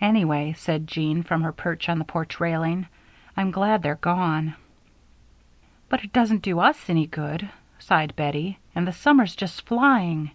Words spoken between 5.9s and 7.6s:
it doesn't do us any good,"